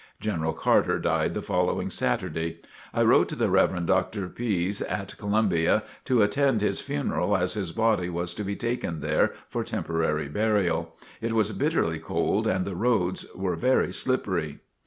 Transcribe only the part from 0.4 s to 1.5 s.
Carter died the